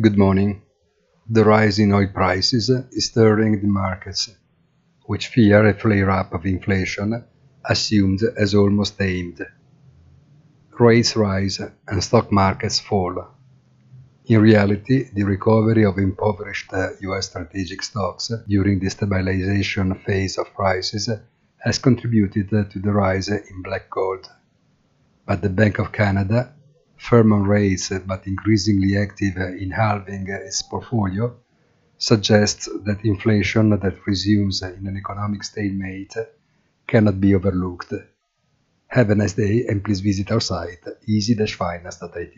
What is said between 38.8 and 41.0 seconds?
Have a nice day and please visit our site